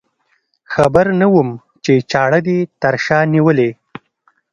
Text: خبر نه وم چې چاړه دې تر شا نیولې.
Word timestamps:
خبر 0.73 1.05
نه 1.21 1.27
وم 1.33 1.49
چې 1.83 1.93
چاړه 2.11 2.39
دې 2.47 2.59
تر 2.81 2.95
شا 3.05 3.19
نیولې. 3.33 3.69